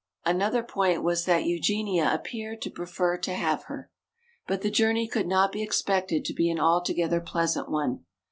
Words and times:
Another 0.25 0.63
point 0.63 1.03
was 1.03 1.25
that 1.25 1.43
Eugenia 1.45 2.11
appeared 2.11 2.59
to 2.63 2.71
prefer 2.71 3.17
to 3.19 3.35
have 3.35 3.65
her. 3.65 3.91
But 4.47 4.63
the 4.63 4.71
journey 4.71 5.07
could 5.07 5.27
not 5.27 5.51
be 5.51 5.61
expected 5.61 6.25
to 6.25 6.33
be 6.33 6.49
an 6.49 6.59
altogether 6.59 7.21
pleasant 7.21 7.69
one. 7.69 8.03